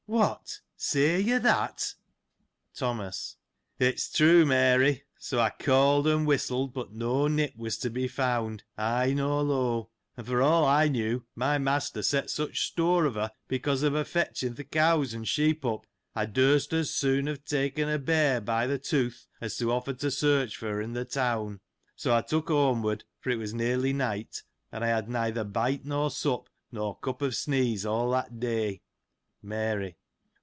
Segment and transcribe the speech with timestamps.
[0.11, 1.95] —What, say you that?
[2.73, 3.37] 519 Thomas.—
[3.79, 8.09] It is true, Mary; so I called, and whistled, but no Nip was to be
[8.09, 13.15] found, high nor low: and for all I Imew my master set such store of
[13.15, 17.45] her, because of her fetching th' cows and sheep up, I durst as soon have
[17.45, 21.05] taken a bear by th' tooth, as to offer to search for her, in the
[21.05, 21.61] town.
[21.95, 24.43] So, I took home ward, for it was nearly night;
[24.73, 28.81] and I had neither bite nor sup, nor cup of sneeze of all that day.
[29.41, 29.95] Mary.